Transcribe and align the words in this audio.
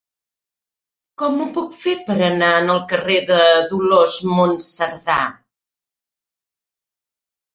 Com 1.21 1.35
ho 1.41 1.45
puc 1.57 1.75
fer 1.81 1.91
per 2.07 2.15
anar 2.27 2.47
al 2.69 2.79
carrer 2.93 3.17
de 3.27 3.37
Dolors 3.73 4.15
Monserdà? 4.39 5.19